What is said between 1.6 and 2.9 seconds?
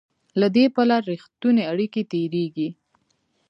اړیکې تېرېږي.